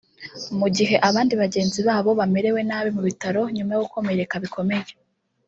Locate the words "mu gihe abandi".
0.59-1.33